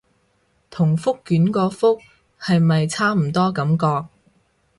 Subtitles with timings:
[0.71, 2.01] 同覆卷個覆
[2.39, 4.07] 係咪差唔多感覺